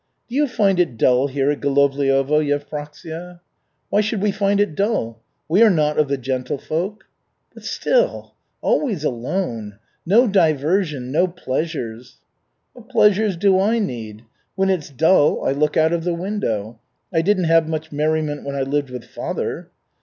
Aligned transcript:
"Do 0.27 0.33
you 0.33 0.47
find 0.47 0.79
it 0.79 0.97
dull 0.97 1.27
here 1.27 1.51
at 1.51 1.59
Golovliovo, 1.61 2.39
Yevpraksia?" 2.43 3.39
"Why 3.91 4.01
should 4.01 4.19
we 4.19 4.31
find 4.31 4.59
it 4.59 4.73
dull? 4.73 5.19
We 5.47 5.61
are 5.61 5.69
not 5.69 5.99
of 5.99 6.07
the 6.07 6.17
gentlefolk." 6.17 7.03
"But 7.53 7.63
still 7.65 8.33
always 8.63 9.03
alone 9.03 9.77
no 10.03 10.25
diversion, 10.25 11.11
no 11.11 11.27
pleasures" 11.27 12.17
"What 12.73 12.89
pleasures 12.89 13.37
do 13.37 13.59
I 13.59 13.77
need? 13.77 14.23
When 14.55 14.71
it's 14.71 14.89
dull, 14.89 15.45
I 15.45 15.51
look 15.51 15.77
out 15.77 15.93
of 15.93 16.03
the 16.03 16.15
window. 16.15 16.79
I 17.13 17.21
didn't 17.21 17.43
have 17.43 17.67
much 17.69 17.91
merriment 17.91 18.43
when 18.43 18.55
I 18.55 18.63
lived 18.63 18.89
with 18.89 19.03
father." 19.05 19.69